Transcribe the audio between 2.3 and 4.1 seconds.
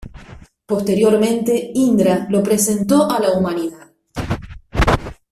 presentó a la humanidad.